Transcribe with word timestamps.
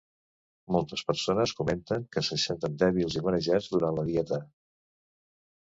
Moltes 0.75 1.03
persones 1.11 1.53
comenten 1.59 2.07
que 2.15 2.25
se 2.29 2.39
senten 2.45 2.81
dèbils 2.85 3.19
i 3.21 3.25
marejats 3.29 3.73
durant 3.77 4.01
la 4.03 4.09
dieta. 4.13 4.43